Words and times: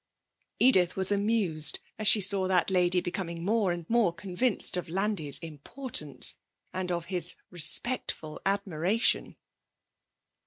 Edith 0.57 0.95
was 0.95 1.11
amused 1.11 1.77
as 1.99 2.07
she 2.07 2.21
saw 2.21 2.47
that 2.47 2.71
lady 2.71 3.01
becoming 3.01 3.45
more 3.45 3.71
and 3.71 3.87
more 3.87 4.11
convinced 4.11 4.75
of 4.75 4.89
Landi's 4.89 5.37
importance, 5.37 6.37
and 6.73 6.91
of 6.91 7.05
his 7.05 7.35
respectful 7.51 8.41
admiration. 8.43 9.35